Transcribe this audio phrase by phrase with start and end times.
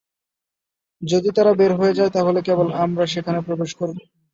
[1.01, 3.97] যদি তারা বের হয়ে যায় তাহলেই কেবল আমরা সেখানে প্রবেশ করব।